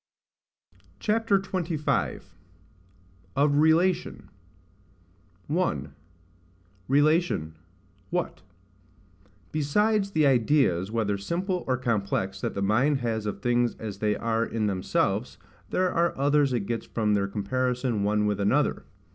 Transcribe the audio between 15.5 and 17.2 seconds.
there are others it gets from